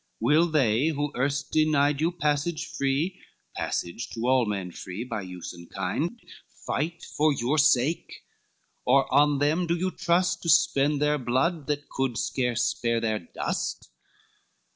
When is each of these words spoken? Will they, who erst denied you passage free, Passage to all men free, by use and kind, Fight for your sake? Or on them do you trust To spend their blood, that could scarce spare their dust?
Will 0.19 0.47
they, 0.49 0.87
who 0.87 1.11
erst 1.15 1.51
denied 1.51 2.01
you 2.01 2.11
passage 2.11 2.65
free, 2.75 3.21
Passage 3.55 4.09
to 4.09 4.27
all 4.27 4.47
men 4.47 4.71
free, 4.71 5.03
by 5.03 5.21
use 5.21 5.53
and 5.53 5.69
kind, 5.69 6.19
Fight 6.65 7.03
for 7.03 7.31
your 7.31 7.59
sake? 7.59 8.11
Or 8.83 9.05
on 9.13 9.37
them 9.37 9.67
do 9.67 9.75
you 9.75 9.91
trust 9.91 10.41
To 10.41 10.49
spend 10.49 11.03
their 11.03 11.19
blood, 11.19 11.67
that 11.67 11.87
could 11.87 12.17
scarce 12.17 12.63
spare 12.65 12.99
their 12.99 13.19
dust? 13.19 13.89